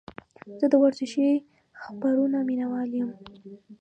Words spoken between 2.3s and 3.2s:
مینهوال یم.